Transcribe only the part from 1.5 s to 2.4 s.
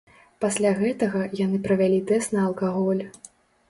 правялі тэст